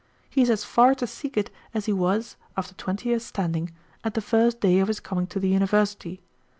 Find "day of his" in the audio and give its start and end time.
4.59-4.99